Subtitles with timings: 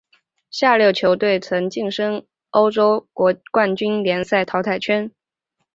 [0.49, 3.07] 下列球队曾晋身欧洲
[3.51, 5.11] 冠军联赛淘汰圈。